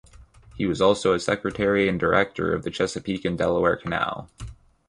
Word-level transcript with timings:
He 0.55 0.65
was 0.65 0.81
also 0.81 1.13
a 1.13 1.19
secretary 1.19 1.87
and 1.87 1.99
director 1.99 2.55
of 2.55 2.63
the 2.63 2.71
Chesapeake 2.71 3.23
and 3.23 3.37
Delaware 3.37 3.75
Canal. 3.75 4.31